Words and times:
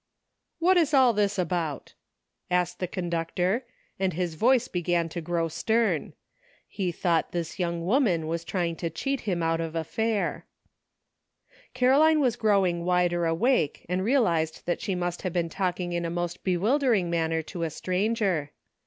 "What 0.57 0.77
is 0.77 0.95
all 0.95 1.13
this 1.13 1.37
about?" 1.37 1.93
asked 2.49 2.79
the 2.79 2.87
con 2.87 3.07
ductor, 3.11 3.65
and 3.99 4.13
his 4.13 4.33
voice 4.33 4.67
began 4.67 5.09
to 5.09 5.21
grow 5.21 5.47
stern; 5.47 6.13
he 6.67 6.91
thought 6.91 7.33
this 7.33 7.59
young 7.59 7.85
woman 7.85 8.25
was 8.25 8.43
trying 8.43 8.75
to 8.77 8.89
cheat 8.89 9.21
him 9.29 9.43
out 9.43 9.61
of 9.61 9.75
a 9.75 9.83
fare. 9.83 10.47
Caroline 11.75 12.19
was 12.19 12.35
growing 12.35 12.83
wider 12.83 13.27
awake, 13.27 13.85
and 13.87 14.03
real 14.03 14.25
ized 14.25 14.65
that 14.65 14.81
she 14.81 14.95
must 14.95 15.21
have 15.21 15.33
been 15.33 15.49
talking 15.49 15.93
in 15.93 16.03
a 16.03 16.09
most 16.09 16.43
bewildering 16.43 17.11
marmer 17.11 17.43
to 17.45 17.61
a 17.61 17.69
stranger. 17.69 18.49